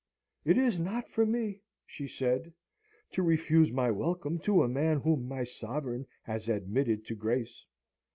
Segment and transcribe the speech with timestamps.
[0.43, 2.51] "It is not for me," she said,
[3.11, 7.67] "to refuse my welcome to a man whom my Sovereign has admitted to grace."